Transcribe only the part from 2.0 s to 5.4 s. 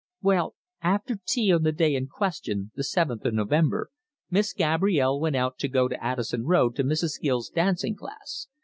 question, the seventh of November, Miss Gabrielle went